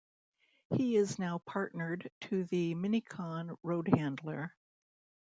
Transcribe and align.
He 0.73 0.95
is 0.95 1.19
now 1.19 1.37
partnered 1.45 2.09
to 2.21 2.43
the 2.45 2.73
Mini-Con 2.73 3.55
Roadhandler. 3.63 4.49